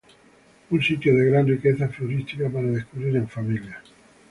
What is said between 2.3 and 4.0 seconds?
para descubrir en familia.